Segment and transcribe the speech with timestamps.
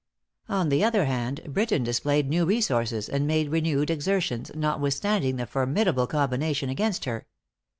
[0.49, 6.07] On the other hand, Britain displayed new resources, and made renewed exertions, notwithstanding the formidable
[6.07, 7.27] combination against her.